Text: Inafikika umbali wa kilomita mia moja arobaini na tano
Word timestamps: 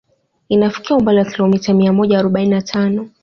Inafikika 0.49 0.95
umbali 0.95 1.19
wa 1.19 1.25
kilomita 1.25 1.73
mia 1.73 1.93
moja 1.93 2.19
arobaini 2.19 2.51
na 2.51 2.61
tano 2.61 3.09